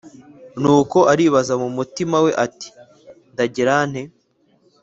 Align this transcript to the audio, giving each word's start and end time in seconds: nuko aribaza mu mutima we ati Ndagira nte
nuko 0.61 0.97
aribaza 1.11 1.53
mu 1.61 1.69
mutima 1.77 2.15
we 2.25 2.31
ati 2.45 2.67
Ndagira 3.33 3.75
nte 3.91 4.03